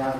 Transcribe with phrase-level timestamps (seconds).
[0.00, 0.14] já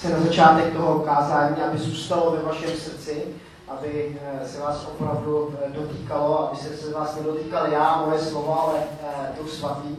[0.00, 3.24] se na začátek toho kázání, aby zůstalo ve vašem srdci,
[3.68, 8.54] aby eh, se vás opravdu eh, dotýkalo, aby se, se vás nedotýkal já, moje slova,
[8.54, 9.96] ale eh, Duch Svatý,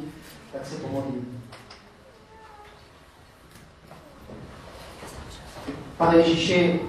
[0.53, 1.43] tak se pomodlím.
[5.97, 6.81] Pane Ježíši,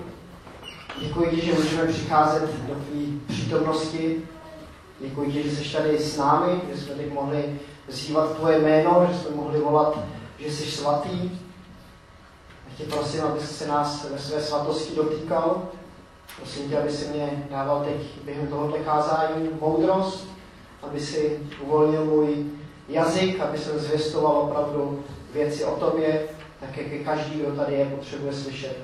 [1.01, 4.29] děkuji ti, že můžeme přicházet do tvé přítomnosti.
[5.01, 9.19] Děkuji ti, že jsi tady s námi, že jsme teď mohli vzývat tvoje jméno, že
[9.19, 9.99] jsme mohli volat,
[10.39, 11.46] že jsi svatý.
[12.77, 15.63] Tě prosím, aby se nás ve své svatosti dotýkal.
[16.37, 20.29] Prosím tě, aby si mě dával teď během tohoto kázání moudrost,
[20.83, 22.47] aby si uvolnil můj
[22.89, 26.23] jazyk, aby jsem zvěstoval opravdu věci o tobě,
[26.61, 28.77] tak jak je každý, kdo tady je, potřebuje slyšet.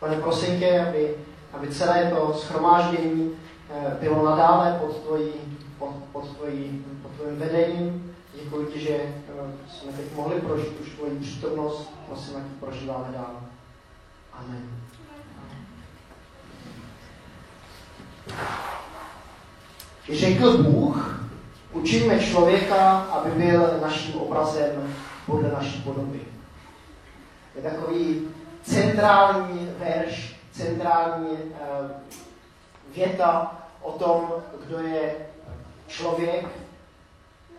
[0.00, 1.14] Pane, prosím tě, aby,
[1.52, 3.32] aby celé to schromáždění
[3.70, 5.32] eh, bylo nadále pod, tvojí,
[5.78, 8.05] pod, pod, tvojí, pod tvojím vedením.
[8.44, 11.90] Děkuji ti, že eh, jsme teď mohli prožít už tvoji přítomnost.
[12.06, 13.42] Prosím, ať prožíváme dál.
[14.32, 14.68] Amen.
[20.12, 21.20] Řekl Bůh,
[21.72, 24.94] učíme člověka, aby byl naším obrazem
[25.26, 26.20] podle naší podoby.
[27.56, 28.28] Je takový
[28.62, 31.90] centrální verš, centrální uh,
[32.94, 34.32] věta o tom,
[34.66, 35.14] kdo je
[35.86, 36.65] člověk,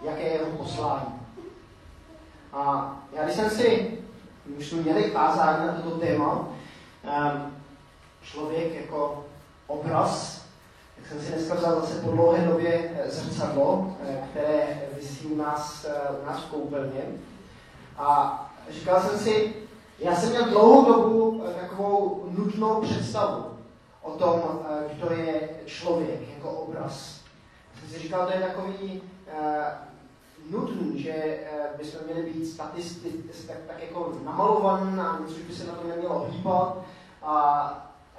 [0.01, 1.19] jaké je jeho poslání.
[2.53, 3.97] A já když jsem si,
[4.57, 6.49] už jsme měli kázání na toto téma,
[8.21, 9.25] člověk jako
[9.67, 10.41] obraz,
[10.95, 15.35] tak jsem si dneska vzal zase po dlouhé době eh, zrcadlo, eh, které vysí u
[15.35, 15.85] nás,
[16.23, 17.01] u nás v koupelně.
[17.97, 19.53] A říkal jsem si,
[19.99, 23.45] já jsem měl dlouhou dobu eh, takovou nutnou představu
[24.01, 27.21] o tom, eh, kdo je člověk jako obraz.
[27.79, 29.01] Jsem si říkal, to je takový
[30.51, 33.09] nutný, že uh, bychom měli být statisty,
[33.47, 36.77] tak, tak jako namalovaný a něco by se na to nemělo hýbat.
[37.23, 37.33] A,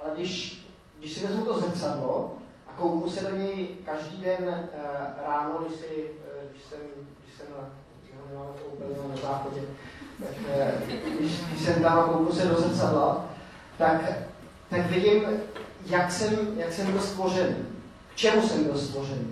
[0.03, 0.65] ale když,
[0.99, 2.33] když si vezmu to zrcadlo
[2.67, 6.79] a kouknu se do něj každý den uh, ráno, když, si, uh, když jsem,
[7.23, 7.69] když jsem na,
[8.39, 9.61] na, na záchodě,
[10.19, 10.71] tak eh,
[11.19, 13.25] když, když jsem tam kouknu se do zrcadla,
[13.77, 14.01] tak,
[14.69, 15.23] tak vidím,
[15.85, 17.55] jak jsem, jak jsem byl stvořen.
[18.13, 19.25] K čemu jsem byl stvořen?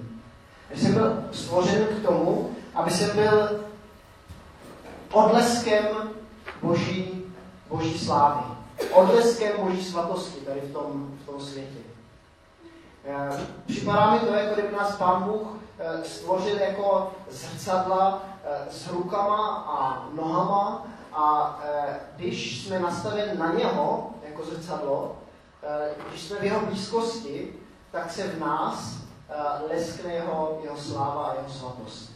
[0.69, 3.65] Já jsem byl stvořen k tomu, aby jsem byl
[5.11, 5.85] odleskem
[6.61, 7.23] boží,
[7.69, 8.41] boží slávy.
[8.91, 11.79] Odleskem boží svatosti tady v tom, v tom světě.
[13.05, 15.47] Eh, připadá mi to, jako kdyby nás Pán Bůh
[15.79, 21.59] eh, stvořil jako zrcadla Eh, s rukama a nohama a
[22.15, 25.15] když jsme nastaveni na něho, jako zrcadlo,
[26.09, 27.53] když jsme v jeho blízkosti,
[27.91, 28.97] tak se v nás
[29.71, 32.11] leskne jeho, jeho sláva a jeho svatost.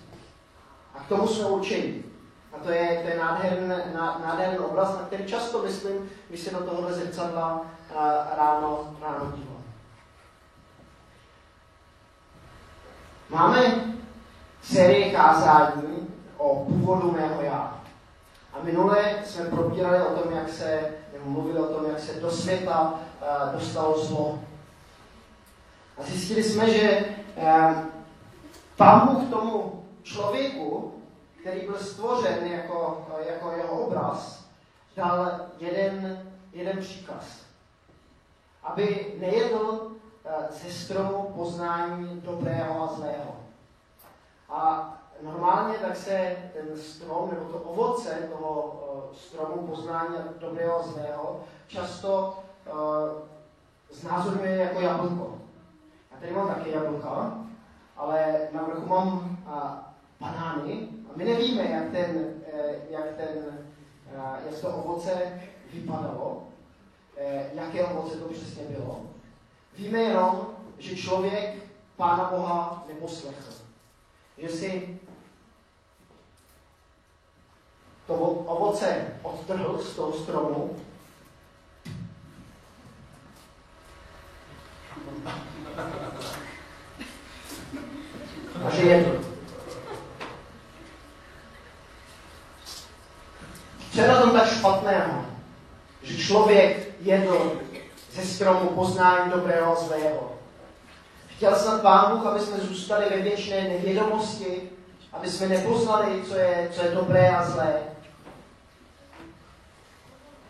[1.11, 2.03] Tomu jsme určeni.
[2.53, 3.75] A to je, to je nádherný,
[4.23, 7.66] nádherný obraz, na který často myslím, když se do tohohle zrcadla
[8.38, 9.63] ráno, ráno dívám.
[13.29, 13.85] Máme
[14.63, 16.07] série kázání
[16.38, 17.81] o původu mého já.
[18.53, 22.31] A minule jsme probírali o tom, jak se, nebo mluvili o tom, jak se do
[22.31, 24.39] světa uh, dostalo zlo.
[25.97, 27.05] A zjistili jsme, že
[27.35, 27.75] uh,
[28.77, 31.00] Pán Bůh tomu člověku,
[31.41, 34.46] který byl stvořen jako, jako jeho obraz,
[34.96, 37.25] dal jeden, jeden příkaz.
[38.63, 43.35] Aby nejedl uh, ze stromu poznání dobrého a zlého.
[44.50, 50.84] A normálně tak se ten strom nebo to ovoce toho uh, stromu poznání dobrého a
[50.84, 52.40] zlého často
[52.74, 52.78] uh,
[53.91, 55.38] znázorňuje jako jablko.
[56.12, 57.38] Já tady mám taky jablka,
[57.97, 59.62] ale na vrchu mám uh,
[60.19, 65.41] banány a my nevíme, jak, ten, uh, jak, ten, uh, jak to ovoce
[65.73, 66.47] vypadalo,
[67.17, 67.23] uh,
[67.53, 69.01] jaké ovoce to přesně bylo.
[69.77, 71.55] Víme jenom, že člověk
[71.95, 73.53] Pána Boha neposlechl.
[74.38, 75.00] Že si
[78.07, 80.75] to ovoce odtrhl z toho stromu.
[88.65, 89.31] A že jedl.
[93.93, 95.25] Co je na tom tak špatného?
[96.03, 97.61] Že člověk jedl
[98.11, 100.31] ze stromu poznání dobrého a zlého.
[101.27, 104.69] Chtěl snad Pán Bůh, aby jsme zůstali ve věčné nevědomosti,
[105.13, 107.73] aby jsme nepoznali, co je, co je dobré a zlé,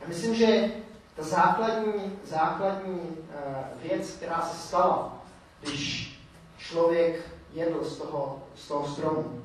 [0.02, 0.72] já myslím, že
[1.16, 5.18] ta základní, základní uh, věc, která se stala,
[5.62, 6.14] když
[6.58, 9.42] člověk jedl z toho, z toho stromu,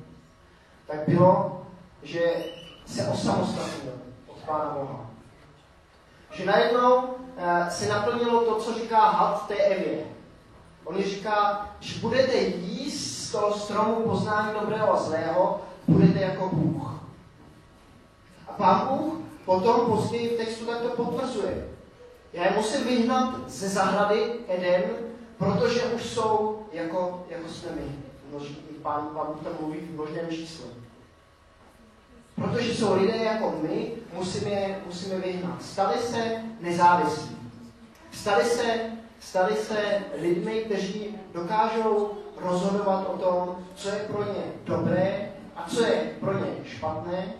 [0.87, 1.65] tak bylo,
[2.03, 2.43] že
[2.87, 3.93] se osamostatnil
[4.27, 5.05] od Pána Boha.
[6.31, 10.05] Že najednou uh, se naplnilo to, co říká had té Evě.
[10.85, 17.03] On říká, že budete jíst z toho stromu poznání dobrého a zlého, budete jako Bůh.
[18.47, 19.13] A Pán Bůh
[19.45, 21.67] potom později v textu tak to potvrzuje.
[22.33, 24.83] Já je musím vyhnat ze zahrady Eden,
[25.37, 27.95] protože už jsou jako, jako jsme my.
[28.81, 30.65] Pán, pán tam mluví v množném čísle.
[32.41, 35.61] Protože jsou lidé jako my, musíme musíme vyhnat.
[35.61, 37.37] Stali se nezávislí.
[38.11, 38.79] Stali se,
[39.19, 45.85] stali se lidmi, kteří dokážou rozhodovat o tom, co je pro ně dobré a co
[45.85, 47.33] je pro ně špatné.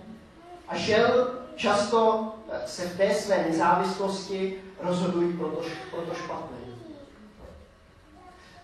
[0.68, 2.32] A šel často
[2.66, 5.62] se v té své nezávislosti rozhodují pro to,
[5.92, 6.58] pro to špatné.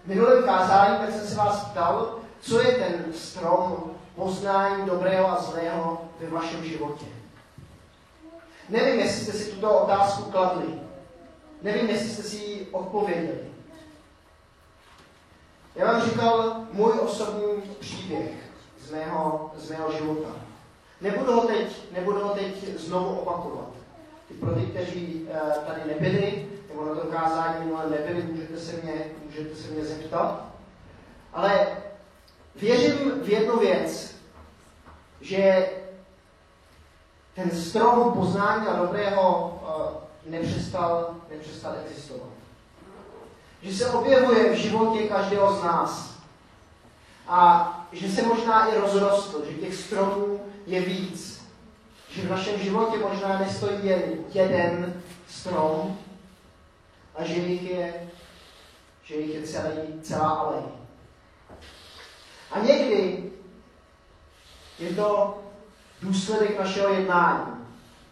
[0.04, 6.02] V minulém kázání, jsem se vás ptal, co je ten strom poznání dobrého a zlého
[6.20, 7.06] ve vašem životě.
[8.70, 10.80] Nevím, jestli jste si tuto otázku kladli.
[11.62, 13.40] Nevím, jestli jste si ji odpověděli.
[15.76, 18.32] Já vám říkal můj osobní příběh
[18.88, 20.30] z mého, z mého života.
[21.02, 23.70] Nebudu ho, teď, nebudu ho teď znovu opakovat.
[24.40, 29.56] Pro ty, kteří uh, tady nebyli, nebo na to kázání nebyli, můžete se mě, můžete
[29.56, 30.46] se mě zeptat.
[31.34, 31.68] Ale
[32.56, 34.16] věřím v jednu věc,
[35.22, 35.70] že
[37.36, 42.30] ten strom poznání a dobrého uh, nepřestal, nepřestal existovat.
[43.62, 46.14] Že se objevuje v životě každého z nás.
[47.28, 51.44] A že se možná i rozrostl, že těch stromů je víc.
[52.10, 54.02] Že v našem životě možná nestojí jen
[54.34, 55.98] jeden strom,
[57.16, 58.10] a že jich je,
[59.04, 60.64] že jich je celý, celá alej.
[62.52, 63.24] A někdy
[64.80, 65.38] je to
[66.02, 67.54] důsledek našeho jednání,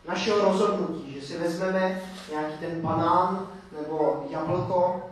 [0.07, 3.47] našeho rozhodnutí, že si vezmeme nějaký ten banán
[3.79, 5.09] nebo jablko,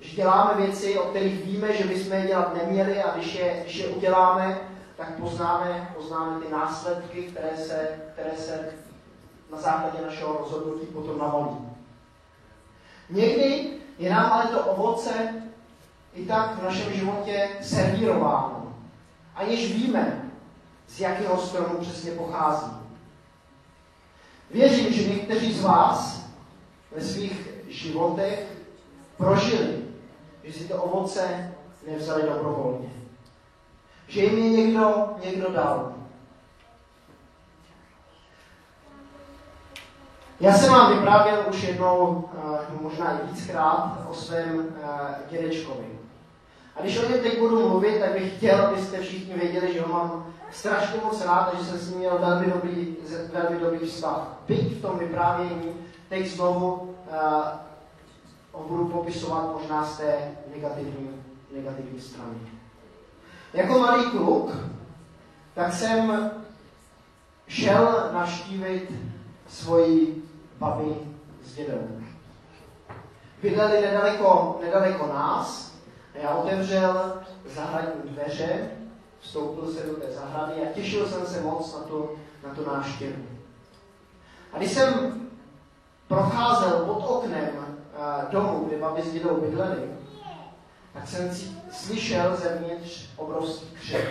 [0.00, 3.76] že děláme věci, o kterých víme, že bychom je dělat neměli a když je, když
[3.76, 4.60] je uděláme,
[4.96, 8.72] tak poznáme, poznáme ty následky, které se, které se
[9.52, 11.56] na základě našeho rozhodnutí potom navalí.
[13.10, 15.34] Někdy je nám ale to ovoce
[16.14, 18.74] i tak v našem životě servírováno,
[19.34, 20.25] aniž víme,
[20.88, 22.72] z jakého stromu přesně pochází.
[24.50, 26.26] Věřím, že někteří z vás
[26.96, 28.52] ve svých životech
[29.16, 29.84] prožili,
[30.44, 31.54] že si to ovoce
[31.86, 32.88] nevzali dobrovolně.
[34.08, 35.92] Že jim je někdo, někdo dal.
[40.40, 45.95] Já jsem vám vyprávěl už jednou, eh, možná i víckrát, o svém eh, dědečkovi.
[46.76, 49.92] A když o něm teď budu mluvit, tak bych chtěl, abyste všichni věděli, že ho
[49.92, 52.96] mám strašně moc rád a že jsem s ním měl velmi dobrý,
[53.32, 54.36] velmi dobrý vztah.
[54.48, 55.74] Byť v tom vyprávění
[56.08, 57.20] teď znovu uh,
[58.52, 61.10] ho budu popisovat možná z té negativní,
[61.56, 62.38] negativní strany.
[63.54, 64.56] Jako malý kluk,
[65.54, 66.30] tak jsem
[67.48, 68.92] šel naštívit
[69.48, 70.22] svoji
[70.58, 70.94] babi
[71.44, 72.06] s dědem.
[73.42, 75.75] Bydleli nedaleko, nedaleko nás
[76.16, 77.22] a já otevřel
[77.54, 78.70] zahradní dveře,
[79.20, 82.10] vstoupil jsem do té zahrady a těšil jsem se moc na tu,
[82.48, 83.22] na tu návštěvu.
[84.52, 85.22] A když jsem
[86.08, 89.90] procházel pod oknem uh, domu, kde babi s dědou bydleli,
[90.92, 91.30] tak jsem
[91.72, 94.08] slyšel zevnitř obrovský křik.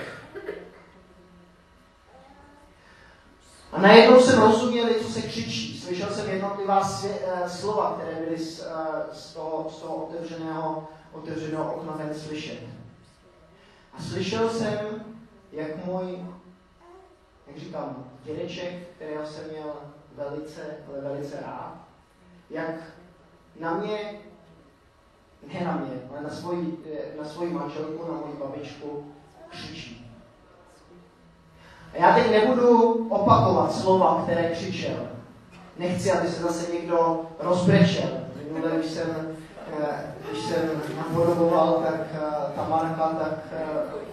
[3.71, 5.81] A najednou jsem rozuměl, co se křičí.
[5.81, 8.45] Slyšel jsem jednotlivá uh, slova, které byly uh,
[9.13, 12.59] z, toho, z toho otevřeného, otevřeného okna ven slyšet.
[13.93, 15.05] A slyšel jsem,
[15.51, 16.25] jak můj,
[17.47, 19.73] jak říkám, dědeček, kterého jsem měl
[20.15, 21.75] velice, ale velice rád,
[22.49, 22.75] jak
[23.59, 24.19] na mě,
[25.53, 29.13] ne na mě, ale na svoji, eh, na svoji manželku, na moji babičku
[29.49, 30.11] křičí.
[31.93, 35.07] A já teď nebudu opakovat slova, které křičel.
[35.77, 38.09] Nechci, aby se zase někdo rozbrečel.
[38.51, 39.34] Minule, když jsem,
[40.29, 43.39] když jsem napodoboval, tak eh, ta Marka, tak...
[43.51, 44.05] Eh,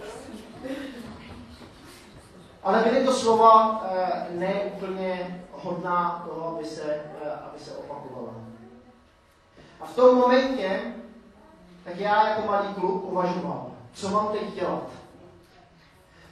[2.63, 3.85] ale byly to slova
[4.29, 7.01] ne úplně hodná toho, aby se,
[7.49, 8.33] aby se opakovala.
[9.81, 10.81] A v tom momentě,
[11.83, 14.83] tak já jako malý kluk uvažoval, co mám teď dělat.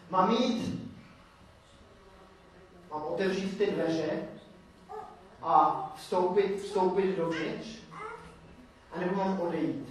[0.10, 0.82] Mám jít
[2.92, 4.28] Mám otevřít ty dveře
[5.42, 7.81] a vstoupit, vstoupit dovnitř,
[8.96, 9.90] anebo mám odejít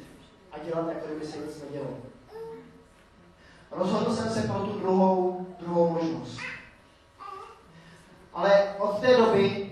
[0.52, 1.90] a dělat, jako kdyby se nic nedělo.
[3.70, 6.38] Rozhodl jsem se pro tu druhou, druhou možnost.
[8.32, 9.70] Ale od té doby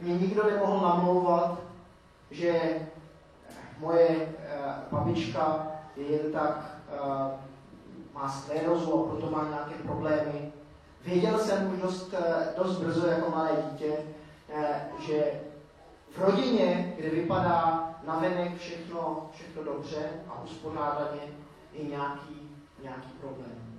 [0.00, 1.60] mě nikdo nemohl namlouvat,
[2.30, 2.60] že
[3.78, 7.30] moje uh, babička je jen tak, uh,
[8.14, 10.52] má sklerozu a proto má nějaké problémy.
[11.04, 13.92] Věděl jsem už dost, uh, dost brzo jako malé dítě,
[14.56, 15.40] uh, že
[16.16, 21.20] v rodině, kde vypadá navenek všechno, všechno dobře a uspořádaně,
[21.72, 22.50] je nějaký,
[22.82, 23.70] nějaký problém.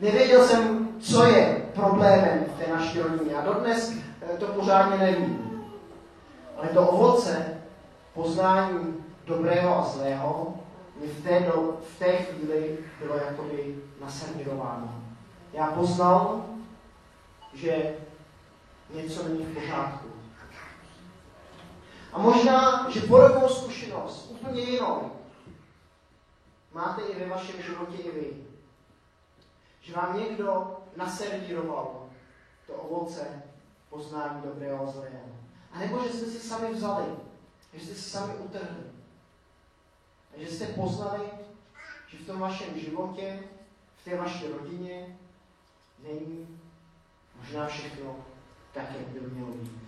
[0.00, 5.48] Nevěděl jsem, co je problémem v té naší rodině a dodnes eh, to pořádně nevím.
[6.56, 7.58] Ale to ovoce
[8.14, 8.94] poznání
[9.26, 10.54] dobrého a zlého
[11.00, 14.94] mi v té, do, v té chvíli bylo jakoby naservírováno.
[15.52, 16.44] Já poznal,
[17.54, 17.94] že
[18.94, 20.08] něco není v pořádku.
[22.12, 25.12] A možná, že podobnou zkušenost, úplně jinou,
[26.72, 28.44] máte i ve vašem životě i vy.
[29.80, 32.08] Že vám někdo naservíroval
[32.66, 33.42] to ovoce
[33.90, 35.20] poznání dobrého a zlého.
[35.72, 37.06] A nebo že jste si sami vzali,
[37.74, 38.84] že jste si sami utrhli.
[40.34, 41.30] A že jste poznali,
[42.08, 43.42] že v tom vašem životě,
[43.96, 45.18] v té vaší rodině
[46.02, 46.60] není
[47.40, 48.16] možná všechno
[48.72, 49.87] tak, jak by mělo být.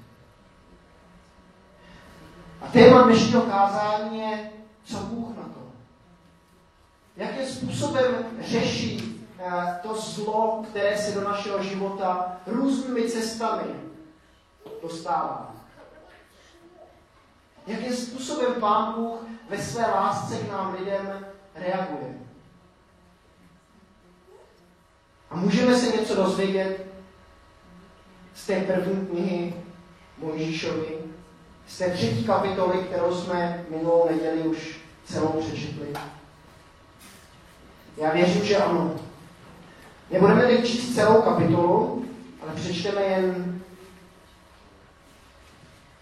[2.60, 4.50] A téma dnešního kázání je,
[4.84, 5.60] co Bůh na to.
[7.16, 13.74] Jakým způsobem řeší eh, to zlo, které se do našeho života různými cestami
[14.82, 15.54] dostává.
[17.66, 22.14] Jakým způsobem Pán Bůh ve své lásce k nám lidem reaguje.
[25.30, 26.86] A můžeme se něco dozvědět
[28.34, 29.54] z té první knihy
[30.18, 30.98] Mojžíšovi,
[31.70, 35.86] z té třetí kapitoly, kterou jsme minulou neděli už celou přečetli.
[37.96, 38.94] Já věřím, že ano.
[40.10, 42.04] Nebudeme teď číst celou kapitolu,
[42.42, 43.60] ale přečteme jen,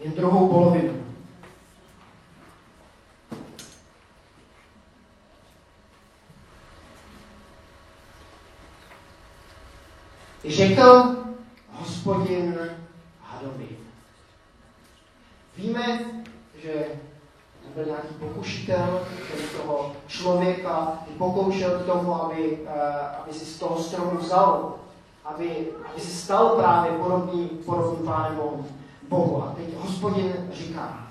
[0.00, 1.04] jen druhou polovinu.
[10.44, 11.16] Řekl
[11.72, 12.58] hospodin
[13.22, 13.87] Hadovi.
[15.58, 16.00] Víme,
[16.62, 16.86] že
[17.74, 22.68] byl nějaký pokušitel, který toho člověka pokoušel k tomu, aby, uh,
[23.22, 24.74] aby si z toho stromu vzal,
[25.24, 28.66] aby, aby si stal právě podobný, podobný pánem Bohu.
[29.08, 29.42] Bohu.
[29.42, 31.08] A teď hospodin říká,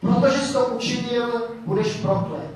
[0.00, 2.50] protože jsi to učinil, budeš proklet.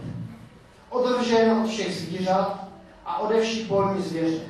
[0.91, 2.69] Odvržen od všech zvířat
[3.07, 4.41] a ode všech polní zvěře.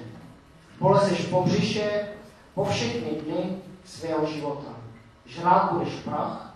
[0.79, 2.09] Polezeš po břiše
[2.55, 4.70] po všechny dny svého života.
[5.31, 6.55] Žrát budeš prach,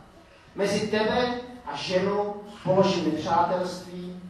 [0.55, 4.21] mezi tebe a ženu položím nepřátelství,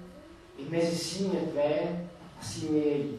[0.59, 2.07] i mezi síně tvé
[2.41, 3.19] a síně její.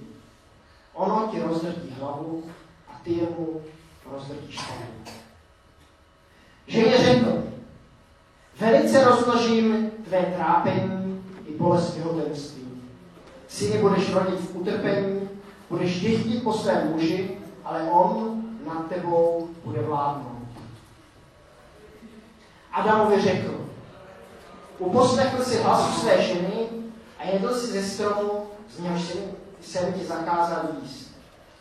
[0.94, 2.44] Ono ti rozdrtí hlavu
[2.88, 3.62] a ty jemu
[4.12, 4.84] rozdrtíš hlavu.
[6.67, 7.44] Ženě řekl,
[8.60, 12.82] velice rozmnožím tvé trápení i bolest vyhodenství.
[13.48, 15.29] Syny budeš rodit v utrpení,
[15.70, 20.34] budeš dychtit po svém muži, ale on nad tebou bude vládnout.
[22.75, 23.65] Adamovi řekl,
[24.79, 26.67] uposlechl si hlasu své ženy
[27.20, 29.17] a jedl si ze stromu, z něhož
[29.62, 31.12] jsem ti zakázal jíst.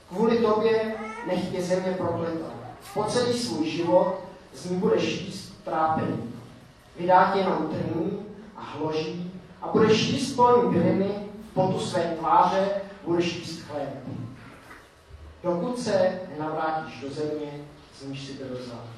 [0.09, 0.95] Kvůli tobě
[1.27, 2.47] nech tě země prokletá.
[2.95, 4.21] Po celý svůj život
[4.55, 6.35] z ní budeš jíst trápení.
[6.99, 11.11] Vydá tě jenom trní a hloží a budeš jíst polní byliny,
[11.55, 12.69] potu své tváře
[13.05, 13.89] budeš jíst chléb.
[15.43, 17.65] Dokud se nenavrátíš do země,
[17.99, 18.94] z níž si byl vzal.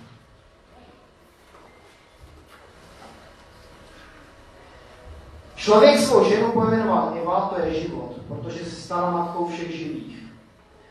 [5.67, 10.19] Člověk svou ženu pojmenoval Eva, to je život, protože se stala matkou všech živých.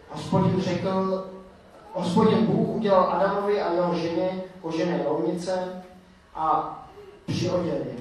[0.09, 1.25] Hospodin řekl,
[1.93, 5.83] hospodin Bůh udělal Adamovi a jeho ženě kožené rovnice
[6.33, 6.75] a
[7.25, 7.95] přioděl je.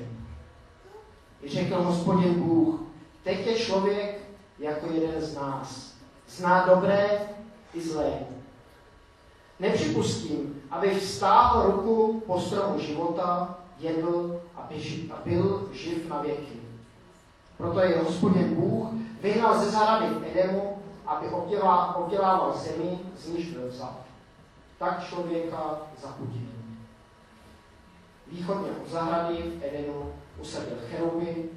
[1.47, 2.81] Řekl hospodin Bůh,
[3.23, 4.21] teď je člověk
[4.59, 5.95] jako jeden z nás.
[6.29, 7.29] Zná dobré
[7.75, 8.13] i zlé.
[9.61, 14.69] Nepřipustím, aby vstáhl ruku po stromu života, jedl a
[15.25, 16.64] byl živ na věky.
[17.65, 18.89] Proto je hospodin Bůh
[19.21, 21.29] vyhnal ze zahrady Edemu, aby
[21.95, 23.97] obdělával zemi, z níž byl vzal.
[24.79, 26.49] Tak člověka zachutil.
[28.27, 31.51] Východně od zahrady v Edenu usadil cheruby,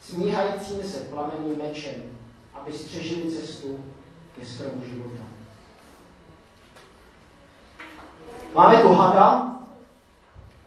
[0.00, 2.02] smíhajícím se plameným mečem,
[2.54, 3.84] aby střežili cestu
[4.36, 5.24] ke stromu života.
[8.54, 9.56] Máme tu Hada,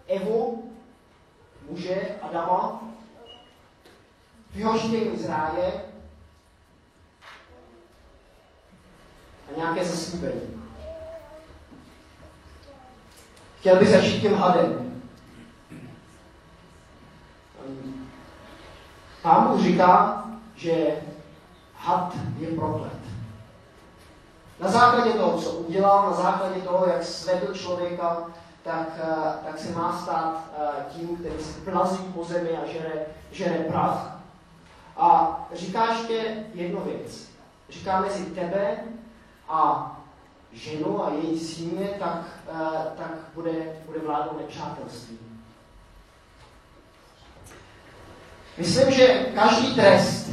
[0.08, 0.72] Evu,
[1.70, 2.94] muže Adama,
[4.54, 5.72] vyhoštění z ráje
[9.48, 10.42] a nějaké zaslíbení.
[13.60, 15.02] Chtěl bych začít tím hadem.
[19.22, 20.24] Pán Bůh říká,
[20.56, 21.02] že
[21.76, 22.94] had je proklet.
[24.60, 28.28] Na základě toho, co udělal, na základě toho, jak svedl člověka,
[28.64, 33.06] tak, eh, tak se má stát eh, tím, který se plazí po zemi a žere,
[33.32, 34.13] žere prach.
[34.98, 37.28] A říká ještě jednu věc.
[37.70, 38.78] Říká mezi tebe
[39.50, 39.90] a
[40.52, 43.52] ženu a její síně, tak, eh, tak bude,
[43.86, 45.20] bude vládnout nepřátelství.
[48.58, 50.30] Myslím, že každý trest,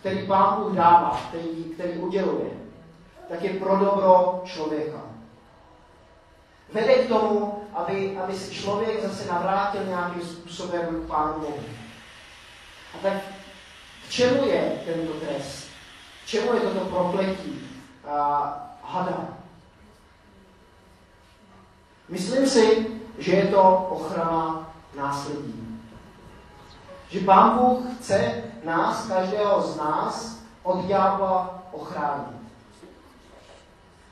[0.00, 2.50] který Pán Bůh dává, který, který uděluje,
[3.28, 5.00] tak je pro dobro člověka.
[6.72, 11.60] Vede k tomu, aby, aby se člověk zase navrátil nějakým způsobem k Pánu Bohu.
[12.94, 13.12] A tak
[14.08, 15.68] čemu je tento trest?
[16.26, 17.60] Čemu je toto prokletí
[18.04, 18.16] a,
[18.82, 19.28] hada?
[22.08, 22.86] Myslím si,
[23.18, 25.80] že je to ochrana následí.
[27.10, 32.36] Že Pán Bůh chce nás, každého z nás, od ďábla ochránit.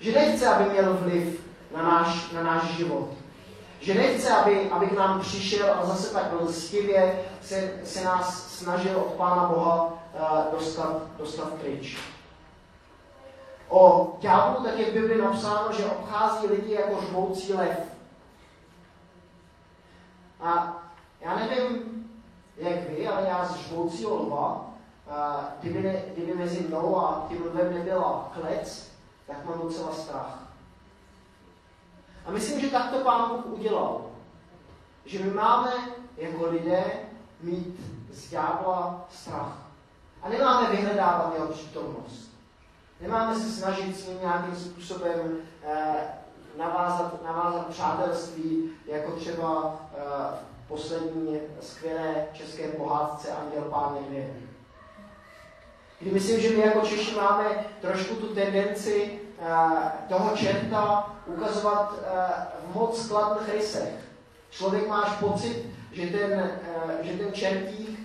[0.01, 1.47] Že nechce, aby měl vliv
[1.77, 3.11] na náš, na náš život.
[3.85, 8.99] Že nechce, aby, aby k nám přišel a zase tak lstivě se, se nás snažil
[8.99, 11.99] od Pána Boha uh, dostat, dostat pryč.
[13.69, 17.79] O ďáblu tak je v Bibli napsáno, že obchází lidi jako žmoucí lev.
[20.41, 20.77] A
[21.21, 21.83] já nevím,
[22.57, 24.71] jak vy, ale já z žmoucího lva,
[25.61, 28.91] kdyby, ne, kdyby mezi mnou a tím lvem nebyla klec,
[29.27, 30.44] tak mám docela strach.
[32.75, 34.01] Tak to Pán Bůh udělal.
[35.05, 35.73] Že my máme
[36.17, 36.85] jako lidé
[37.41, 37.81] mít
[38.13, 39.59] z ďábla strach.
[40.23, 42.31] A nemáme vyhledávat jeho přítomnost.
[43.01, 45.95] Nemáme se snažit s ním nějakým způsobem eh,
[46.59, 50.37] navázat, navázat přátelství, jako třeba eh,
[50.69, 54.35] poslední skvělé české pohádce Anděl Pán někde.
[56.01, 59.24] Kdy myslím, že my jako Češi máme trošku tu tendenci
[60.09, 63.95] toho čerta ukazovat eh, v moc skladných rysech.
[64.51, 68.01] Člověk máš pocit, že ten, eh, že ten čertík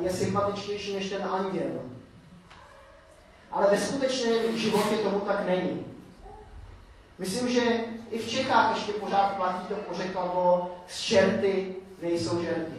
[0.00, 1.82] je sympatičnější než ten anděl.
[3.50, 5.86] Ale ve skutečném životě tomu tak není.
[7.18, 7.60] Myslím, že
[8.10, 12.78] i v Čechách ještě pořád platí to pořekadlo, z čerty nejsou žerty.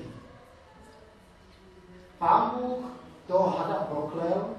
[2.17, 2.85] Pán Bůh
[3.27, 4.49] toho hada proklel,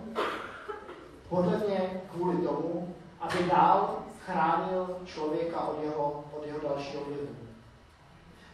[1.28, 7.28] podle mě kvůli tomu, aby dál chránil člověka od jeho, od jeho dalšího vlivu.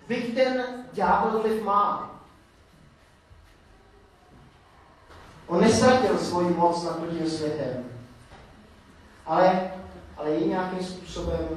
[0.08, 2.10] Byť ten ďábel vliv má.
[5.46, 7.84] On nestratil svoji moc nad tím světem,
[9.26, 9.70] ale,
[10.16, 11.48] ale je nějakým způsobem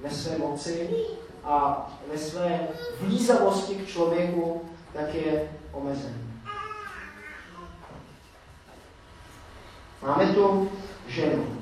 [0.00, 1.06] ve své moci
[1.44, 2.68] a ve své
[3.00, 6.26] vlízavosti k člověku tak je omezený.
[10.02, 10.70] Máme tu
[11.06, 11.55] ženu.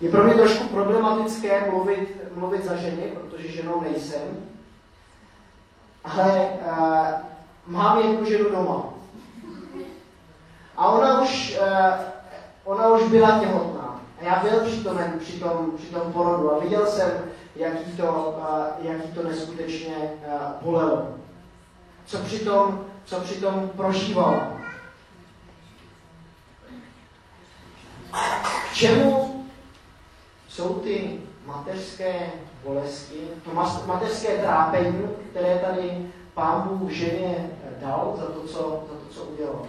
[0.00, 4.46] Je pro mě trošku problematické mluvit, mluvit za ženy, protože ženou nejsem,
[6.04, 7.06] ale uh,
[7.66, 8.84] mám jednu ženu doma.
[10.76, 11.94] A ona už, uh,
[12.64, 14.00] ona už byla těhotná.
[14.20, 17.10] A já byl přítomen při tom, při tom porodu a viděl jsem,
[17.56, 21.08] jaký to, uh, jaký to neskutečně uh, bolelo.
[22.06, 24.52] Co přitom, co přitom prožívala.
[28.42, 29.27] K čemu
[30.78, 32.30] ty mateřské
[32.64, 33.50] bolesti, to
[33.86, 39.66] mateřské trápení, které tady Pán Bůh ženě dal za to, co, za to, co udělal.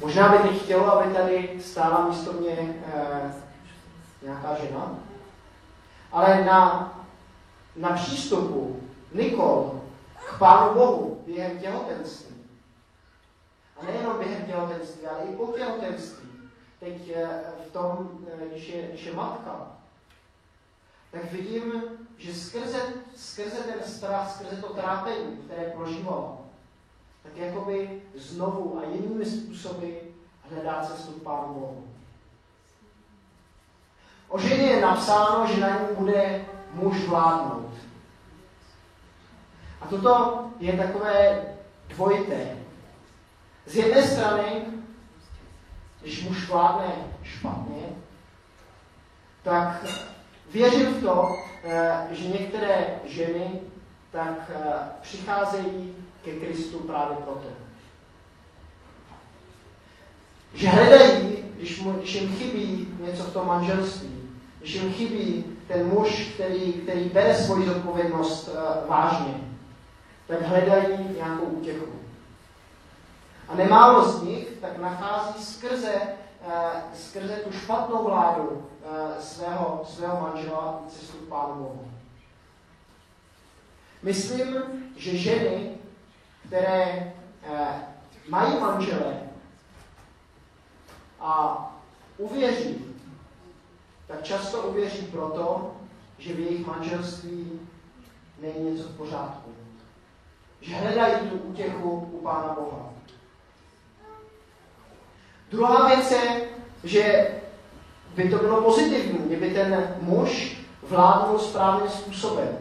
[0.00, 3.34] Možná by teď chtělo, aby tady stála místo mě eh,
[4.22, 4.98] nějaká žena,
[6.12, 6.92] ale na,
[7.76, 8.80] na přístupu
[9.12, 9.80] Nikol
[10.26, 12.36] k Pánu Bohu během těhotenství,
[13.80, 16.28] a nejenom během těhotenství, ale i po těhotenství,
[16.84, 17.28] teď eh,
[17.68, 19.66] v tom, eh, když je, když je matka,
[21.10, 21.72] tak vidím,
[22.18, 22.80] že skrze,
[23.16, 26.36] skrze ten strach, skrze to trápení, které prožívala,
[27.22, 29.90] tak jakoby znovu a jinými způsoby
[30.50, 31.84] hledá cestu k Pánu Bohu.
[34.28, 37.70] O ženě je napsáno, že na ní bude muž vládnout.
[39.80, 41.46] A toto je takové
[41.88, 42.56] dvojité.
[43.66, 44.66] Z jedné strany
[46.04, 46.86] když muž vládne
[47.22, 47.82] špatně,
[49.42, 49.84] tak
[50.52, 53.60] věřím v to, eh, že některé ženy
[54.10, 57.48] tak eh, přicházejí ke Kristu právě proto.
[60.54, 65.86] Že hledají, když mu, když jim chybí něco v tom manželství, když jim chybí ten
[65.86, 69.34] muž, který, který bere svoji zodpovědnost uh, vážně,
[70.26, 72.03] tak hledají nějakou útěchu.
[73.48, 75.94] A nemálo z nich tak nachází skrze,
[76.46, 76.52] uh,
[76.94, 81.90] skrze tu špatnou vládu uh, svého, svého manžela cestu k Pánu Bohu.
[84.02, 84.56] Myslím,
[84.96, 85.74] že ženy,
[86.46, 87.14] které
[87.50, 87.58] uh,
[88.28, 89.20] mají manžele
[91.20, 91.58] a
[92.18, 92.84] uvěří,
[94.06, 95.74] tak často uvěří proto,
[96.18, 97.60] že v jejich manželství
[98.40, 99.50] není něco v pořádku.
[100.60, 102.90] Že hledají tu útěchu u Pána Boha.
[105.54, 106.40] Druhá věc je,
[106.84, 107.28] že
[108.16, 112.58] by to bylo pozitivní, kdyby ten muž vládnul správným způsobem.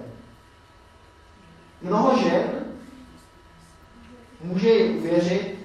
[1.81, 2.65] Mnoho žen
[4.41, 5.55] může jim uvěřit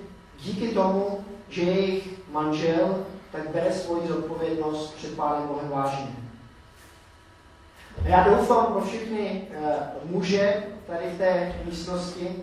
[0.41, 6.11] díky tomu, že jejich manžel tak bere svoji zodpovědnost před Pánem Bohem vážně.
[8.05, 12.43] A já doufám pro všechny uh, muže tady v té místnosti,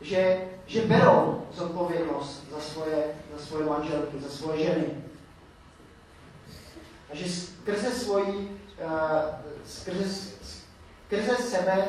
[0.00, 3.04] že, že berou zodpovědnost za svoje,
[3.36, 4.86] za svoje manželky, za svoje ženy.
[7.10, 9.20] A že skrze svoji, uh,
[9.66, 10.04] skrze,
[11.06, 11.84] skrze sebe,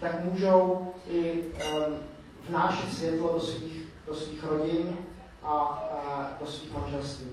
[0.00, 1.98] tak můžou i um,
[2.48, 4.96] vnášet světlo do svých, do svých rodin
[5.42, 7.26] a, a do svých manželství.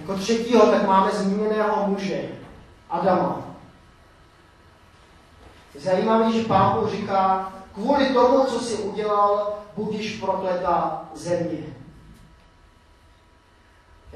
[0.00, 2.28] Jako třetího tak máme zmíněného muže,
[2.90, 3.51] Adama.
[5.74, 11.58] Zajímavé, že pán říká, kvůli tomu, co si udělal, budíš prokleta země.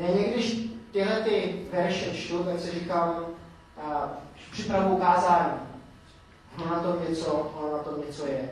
[0.01, 3.95] Někdy, když tyhle ty verše čtu, tak si říkám, uh,
[4.53, 5.53] připravu kázání.
[6.59, 8.51] Ono na tom něco, ono na tom něco je.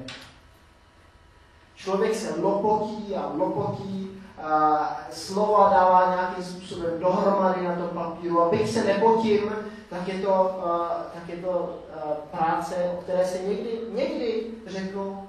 [1.75, 4.11] Člověk se lopotí a lopotí,
[4.43, 9.53] a slova dává nějakým způsobem dohromady na tom papíru a byť se nepotím,
[9.95, 15.29] tak je to, uh, tak je to uh, práce, o které se někdy, někdy řeknu,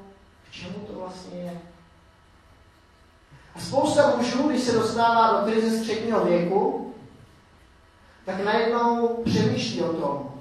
[0.49, 1.61] k čemu to vlastně je.
[3.55, 6.93] A spousta mužů, když se dostává do krize středního věku,
[8.25, 10.31] tak najednou přemýšlí o tom,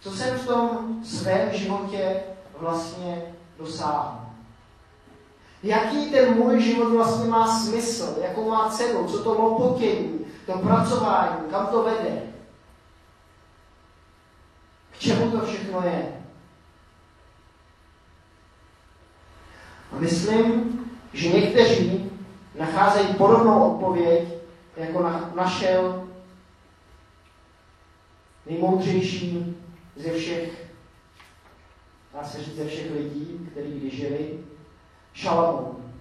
[0.00, 2.22] co jsem v tom svém životě
[2.58, 3.22] vlastně
[3.58, 4.18] dosáhl.
[5.62, 11.36] Jaký ten můj život vlastně má smysl, jakou má cenu, co to lopotění, to pracování,
[11.50, 12.35] kam to vede.
[15.06, 16.12] Čemu to všechno je.
[19.92, 20.80] A myslím,
[21.12, 22.10] že někteří
[22.58, 24.28] nacházejí podobnou odpověď,
[24.76, 26.08] jako na, našel
[28.46, 29.56] nejmoudřejší
[29.96, 30.66] ze všech,
[32.14, 34.38] dá se říct, ze všech lidí, kteří kdy žili,
[35.12, 35.92] Šalamoun.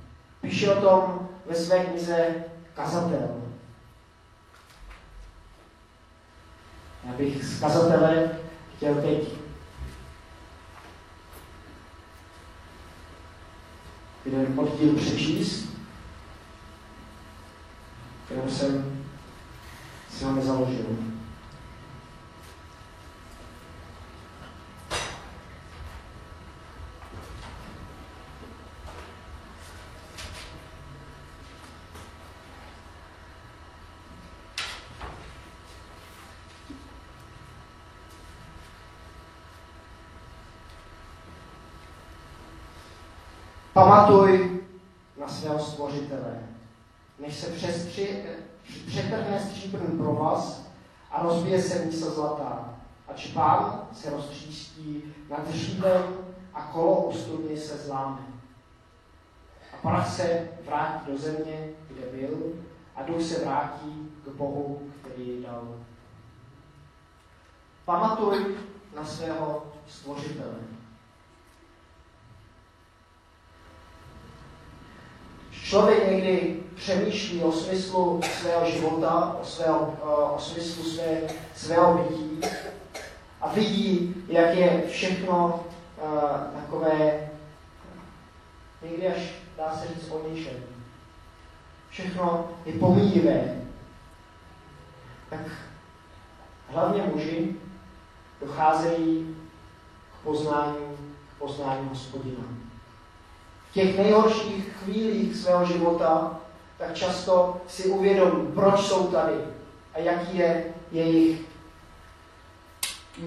[0.42, 3.42] Píše o tom ve své knize Kazatel.
[7.08, 8.45] Já bych z kazatele
[8.78, 9.30] chtěl teď
[14.26, 15.70] jeden oddíl přečíst,
[18.26, 19.06] kterou jsem
[20.10, 21.15] si ho nezaložil.
[43.76, 44.62] Pamatuj
[45.20, 46.40] na svého stvořitele,
[47.20, 47.48] než se
[48.88, 50.68] přetrhne stříbrný provaz
[51.12, 52.74] a rozbije se mísa zlatá.
[53.08, 56.04] Ač pán se roztříští nad dřívem
[56.54, 58.22] a kolo ostudny se zláme.
[59.74, 62.54] A prach se vrátí do země, kde byl,
[62.96, 65.68] a duch se vrátí k Bohu, který ji dal.
[67.86, 68.56] Pamatuj
[68.96, 70.56] na svého stvořitele.
[75.66, 79.98] Člověk někdy přemýšlí o smyslu svého života, o, svého,
[80.36, 81.22] o smyslu své,
[81.56, 82.40] svého bytí
[83.42, 85.66] a vidí, jak je všechno
[86.04, 87.30] uh, takové,
[88.82, 89.22] někdy až
[89.58, 90.52] dá se říct o.
[91.90, 93.62] Všechno je pomíjivé.
[95.30, 95.40] Tak
[96.70, 97.56] hlavně muži
[98.42, 99.36] docházejí
[100.12, 100.98] k poznání,
[101.36, 102.44] k poznání hospodina
[103.76, 106.40] těch nejhorších chvílích svého života,
[106.78, 109.36] tak často si uvědomí, proč jsou tady
[109.94, 111.42] a jaký je jejich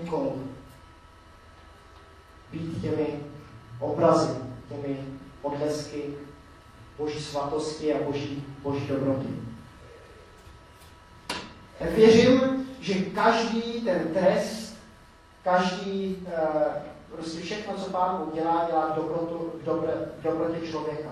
[0.03, 0.33] úkol.
[2.53, 3.21] Být těmi
[3.81, 4.35] obrazy,
[4.69, 5.05] těmi
[5.43, 6.03] odlesky
[6.99, 9.29] boží svatosti a boží, boží dobroty.
[11.95, 14.79] Věřím, že každý ten trest,
[15.45, 16.73] každý, uh,
[17.15, 19.93] prostě všechno, co Pán udělá, dělá dobrotu, dobré,
[20.23, 21.09] dobrotě člověka.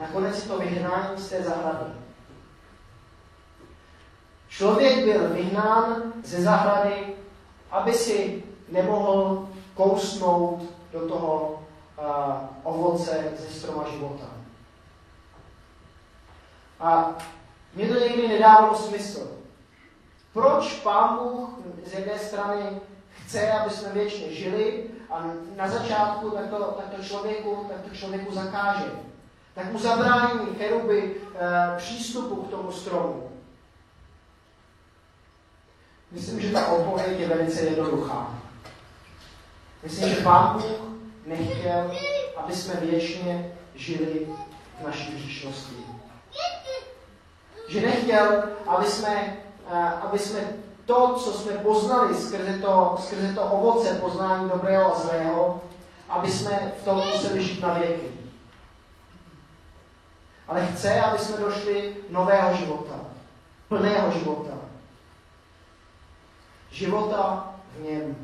[0.00, 1.92] Nakonec je to vyhnání z té zahrady.
[4.48, 7.14] Člověk byl vyhnán ze zahrady,
[7.70, 11.62] aby si nemohl kousnout do toho
[11.98, 12.04] uh,
[12.62, 14.26] ovoce ze stroma života.
[16.80, 17.16] A
[17.74, 19.30] mě to někdy nedávalo smysl.
[20.32, 21.48] Proč Pán Bůh
[21.86, 22.80] z jedné strany
[23.28, 25.24] chce, aby jsme věčně žili a
[25.56, 28.90] na začátku tak to, tak to, člověku, tak to člověku zakáže.
[29.54, 33.30] Tak mu zabrání cheruby e, přístupu k tomu stromu.
[36.10, 38.38] Myslím, že ta odpověď je velice jednoduchá.
[39.82, 40.80] Myslím, že Pán Bůh
[41.26, 41.92] nechtěl,
[42.36, 44.28] aby jsme věčně žili
[44.80, 45.76] v naší hříšnosti.
[47.68, 49.36] Že nechtěl, aby jsme,
[49.70, 50.40] eh, aby jsme
[50.88, 55.60] to, co jsme poznali skrze to, skrze to ovoce poznání dobrého a zlého,
[56.08, 58.08] aby jsme v tom museli žít na věky.
[60.48, 63.00] Ale chce, aby jsme došli nového života,
[63.68, 64.54] plného života.
[66.70, 68.16] Života v něm,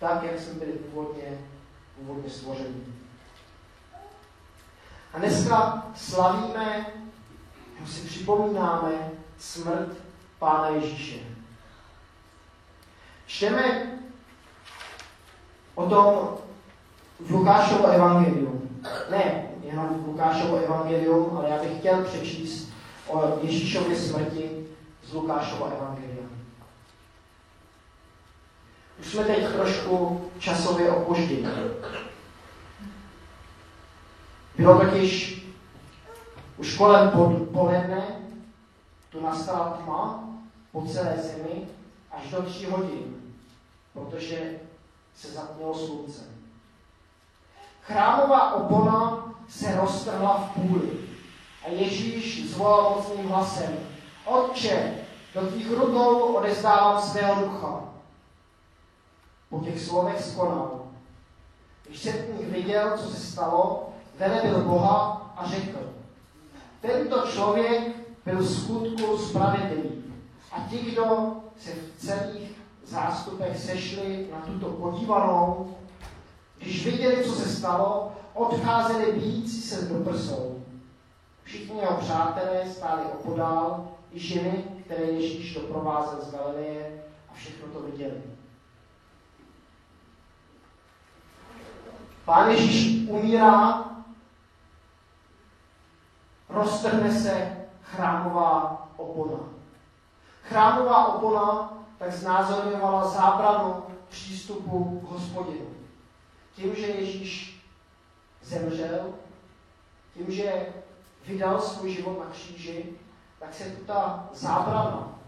[0.00, 1.38] tak, jak jsme byli původně,
[1.98, 2.94] původně stvoření.
[5.14, 6.86] A dneska slavíme,
[7.86, 9.88] si připomínáme smrt
[10.38, 11.37] Pána Ježíše.
[13.38, 13.86] Čteme
[15.74, 16.34] o tom
[17.20, 18.70] v Lukášovo evangeliu.
[19.10, 22.72] Ne jenom v Lukášovo evangeliu, ale já bych chtěl přečíst
[23.06, 24.66] o Ježíšově smrti
[25.04, 26.26] z Lukášova evangelia.
[29.00, 31.48] Už jsme teď trošku časově opožděni.
[34.56, 35.42] Bylo totiž
[36.56, 37.10] už kolem
[37.52, 38.02] poledne,
[39.10, 40.24] tu nastala tma
[40.72, 41.68] po celé zemi
[42.10, 43.27] až do tří hodin,
[43.98, 44.60] protože
[45.16, 46.22] se zatmělo slunce.
[47.82, 50.90] Chrámová opona se roztrhla v půli
[51.66, 53.78] a Ježíš zvolal mocným hlasem,
[54.24, 54.94] Otče,
[55.34, 57.84] do tvých rukou odezdávám svého ducha.
[59.50, 60.80] Po těch slovech skonal.
[61.86, 65.78] Když setník viděl, co se stalo, velebil Boha a řekl,
[66.80, 70.04] tento člověk byl skutku spravedlivý.
[70.52, 75.76] A ti, kdo se v celých zástupech sešli na tuto podívanou,
[76.58, 80.64] když viděli, co se stalo, odcházeli bíjící se do prsou.
[81.42, 87.80] Všichni jeho přátelé stáli opodál, i ženy, které Ježíš doprovázel z Galileje a všechno to
[87.80, 88.22] viděli.
[92.24, 93.84] Pán Ježíš umírá,
[96.48, 99.38] roztrhne se chrámová opona.
[100.42, 105.66] Chrámová opona tak znázorňovala zábranu přístupu k hospodinu.
[106.54, 107.62] Tím, že Ježíš
[108.42, 109.14] zemřel,
[110.14, 110.72] tím, že
[111.26, 112.84] vydal svůj život na kříži,
[113.38, 115.18] tak se tu ta zábrana,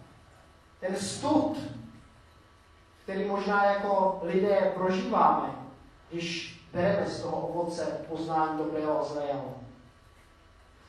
[0.80, 1.58] ten stud,
[3.02, 5.54] který možná jako lidé prožíváme,
[6.10, 9.54] když bereme z toho ovoce poznání dobrého a zlého.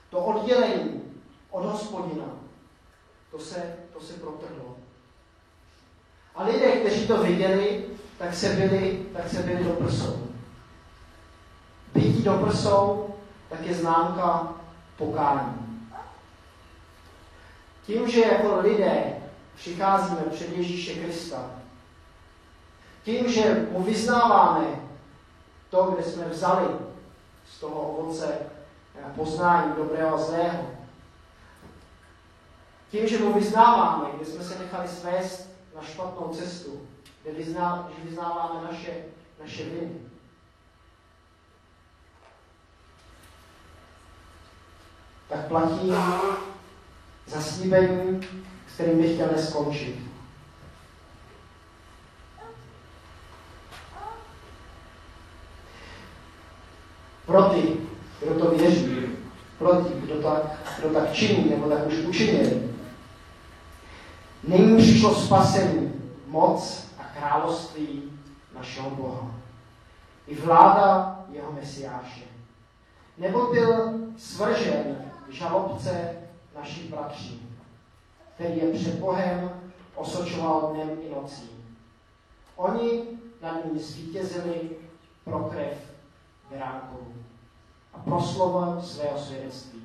[0.10, 1.02] To oddělení
[1.50, 2.26] od hospodina,
[3.32, 4.76] to se, to se protrhlo.
[6.36, 7.86] A lidé, kteří to viděli,
[8.18, 10.28] tak se byli, tak se byli do prsou.
[11.94, 13.16] Bytí do prsou,
[13.50, 14.54] tak je známka
[14.98, 15.54] pokání.
[17.86, 19.14] Tím, že jako lidé
[19.56, 21.52] přicházíme před Ježíše Krista,
[23.04, 24.66] tím, že mu vyznáváme
[25.70, 26.68] to, kde jsme vzali
[27.48, 28.38] z toho ovoce
[29.16, 30.68] poznání dobrého a zlého,
[32.92, 36.82] tím, že mu vyznáváme, kde jsme se nechali svést na špatnou cestu,
[37.24, 38.92] kde vyzná, že vyznáváme naše,
[39.42, 39.92] naše viny.
[45.30, 45.94] Tak platí
[47.28, 48.28] zaslíbení,
[48.68, 49.96] s kterým bych chtěl neskončit.
[57.26, 57.78] Pro ty,
[58.22, 59.06] kdo to věří,
[59.58, 60.44] pro ty, kdo tak,
[60.80, 62.71] kdo tak činí, nebo tak už učinili,
[64.44, 65.94] Nyní přišlo spasení,
[66.28, 68.04] moc a království
[68.56, 69.32] našeho Boha.
[70.28, 72.24] I vláda jeho mesiáše.
[73.18, 76.16] Nebo byl svržen žalobce
[76.56, 77.50] našich bratří,
[78.36, 79.52] který je před Bohem
[79.96, 81.50] osočoval dnem i nocí.
[82.56, 83.04] Oni
[83.42, 84.70] nad ním zvítězili
[85.24, 85.78] pro krev
[86.50, 87.14] beránkovou.
[87.94, 89.82] a proslovem svého svědectví.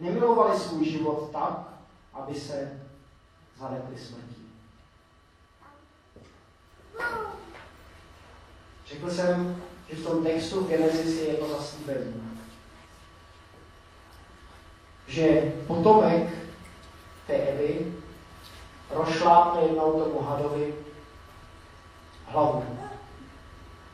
[0.00, 1.68] Nemilovali svůj život tak,
[2.14, 2.79] aby se
[3.60, 4.46] zaletli smrtí.
[8.86, 12.38] Řekl jsem, že v tom textu Genesis je to zaslíbení.
[15.06, 16.30] Že potomek
[17.26, 17.92] té Evy
[18.90, 20.74] rošlápne jednou tomu hadovi
[22.26, 22.64] hlavu.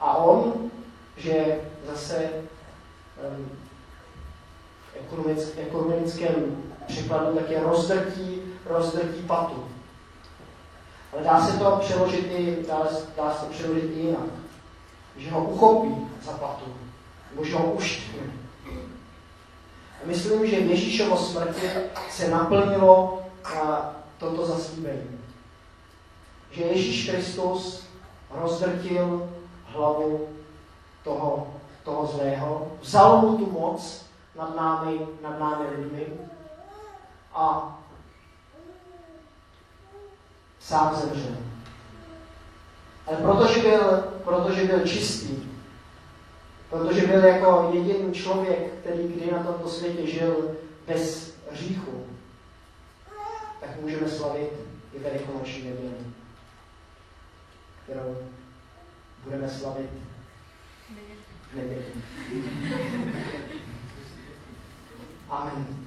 [0.01, 0.71] A on,
[1.17, 2.33] že zase
[3.39, 3.51] um,
[5.57, 9.65] ekonomickém překladu také rozdrtí, rozdrtí patu.
[11.13, 12.79] Ale dá se to přeložit i, dá,
[13.17, 14.31] dá se přeložit i jinak.
[15.17, 16.75] Že ho uchopí za patu,
[17.31, 17.77] nebo že ho.
[20.03, 21.67] A myslím, že v Ježíšovo smrti
[22.11, 25.21] se naplnilo a, toto zaslíbení.
[26.51, 27.87] Že Ježíš Kristus
[28.31, 29.29] rozdrtil
[29.65, 30.29] hlavu
[31.05, 36.07] toho, toho zlého, vzal mu tu moc nad námi, nad námi lidmi
[37.35, 37.76] a
[40.67, 41.37] sám zemřel.
[43.07, 45.49] Ale protože byl, protože byl čistý,
[46.71, 52.07] protože byl jako jediný člověk, který kdy na tomto světě žil bez hříchu,
[53.61, 54.53] tak můžeme slavit
[54.93, 55.95] i velikonoční neděli,
[57.85, 58.17] kterou
[59.25, 59.91] budeme slavit
[61.53, 61.85] v neděli.
[65.29, 65.86] Amen.